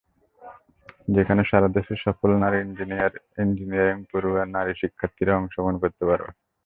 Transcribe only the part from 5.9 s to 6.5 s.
পারবেন।